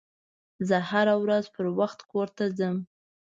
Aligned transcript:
زه 0.67 0.77
هره 0.89 1.15
ورځ 1.23 1.45
پروخت 1.55 1.99
کور 2.11 2.27
ته 2.37 2.45
ځم 2.57 2.77